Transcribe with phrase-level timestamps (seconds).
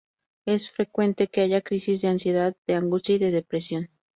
[0.47, 3.91] Es frecuente que haya crisis de ansiedad, de angustia y de depresión.